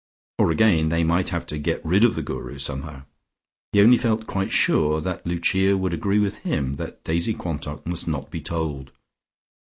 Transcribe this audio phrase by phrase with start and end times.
[0.39, 3.03] Or again they might have to get rid of the Guru somehow.
[3.71, 8.07] He only felt quite sure that Lucia would agree with him that Daisy Quantock must
[8.07, 8.93] not be told.